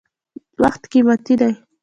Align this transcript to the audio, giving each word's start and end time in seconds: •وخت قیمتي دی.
•وخت 0.63 0.81
قیمتي 0.91 1.33
دی. 1.39 1.51